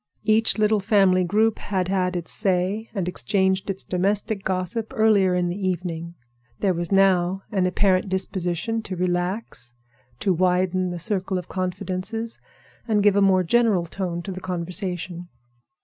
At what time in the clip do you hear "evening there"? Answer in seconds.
5.67-6.73